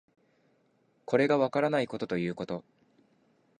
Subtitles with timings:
[1.05, 2.63] これがわからないことということ